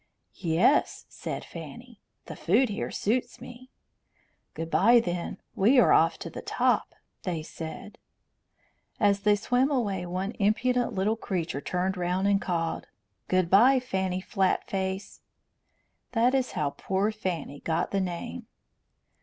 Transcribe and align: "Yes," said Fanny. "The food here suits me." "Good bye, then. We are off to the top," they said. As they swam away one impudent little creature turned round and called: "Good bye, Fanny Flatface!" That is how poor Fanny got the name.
"Yes," 0.39 1.05
said 1.09 1.45
Fanny. 1.45 2.01
"The 2.25 2.35
food 2.35 2.69
here 2.69 2.89
suits 2.89 3.39
me." 3.39 3.69
"Good 4.55 4.71
bye, 4.71 4.99
then. 4.99 5.37
We 5.53 5.77
are 5.79 5.91
off 5.91 6.17
to 6.21 6.29
the 6.31 6.41
top," 6.41 6.95
they 7.21 7.43
said. 7.43 7.99
As 8.99 9.19
they 9.19 9.35
swam 9.35 9.69
away 9.69 10.07
one 10.07 10.31
impudent 10.39 10.93
little 10.95 11.15
creature 11.15 11.61
turned 11.61 11.97
round 11.97 12.27
and 12.27 12.41
called: 12.41 12.87
"Good 13.27 13.47
bye, 13.51 13.79
Fanny 13.79 14.21
Flatface!" 14.23 15.21
That 16.13 16.33
is 16.33 16.53
how 16.53 16.71
poor 16.71 17.11
Fanny 17.11 17.59
got 17.59 17.91
the 17.91 18.01
name. 18.01 18.47